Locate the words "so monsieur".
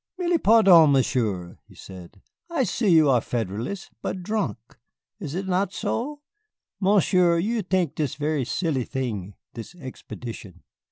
5.73-7.37